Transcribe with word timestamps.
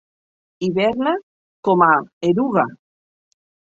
Hiberna 0.67 1.13
com 1.69 1.87
a 1.91 1.93
eruga. 2.35 2.69